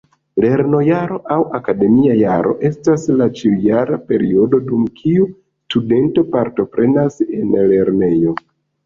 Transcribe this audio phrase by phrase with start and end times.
[0.43, 8.35] Lernojaro aŭ akademia jaro estas la ĉiujara periodo dum kiu studento partoprenas en lernejo.